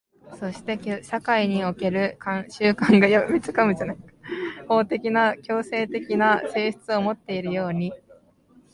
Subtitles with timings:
[0.39, 2.87] そして社会における慣習が
[4.67, 7.93] 法的な強制的な性質をもっているように、